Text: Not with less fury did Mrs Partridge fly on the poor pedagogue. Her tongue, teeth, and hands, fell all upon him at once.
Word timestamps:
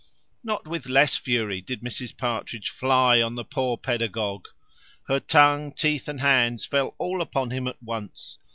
Not 0.43 0.67
with 0.67 0.87
less 0.89 1.15
fury 1.15 1.61
did 1.61 1.81
Mrs 1.81 2.17
Partridge 2.17 2.71
fly 2.71 3.21
on 3.21 3.35
the 3.35 3.43
poor 3.45 3.77
pedagogue. 3.77 4.47
Her 5.07 5.19
tongue, 5.19 5.71
teeth, 5.73 6.07
and 6.09 6.21
hands, 6.21 6.65
fell 6.65 6.95
all 6.97 7.21
upon 7.21 7.51
him 7.51 7.67
at 7.67 7.83
once. 7.83 8.39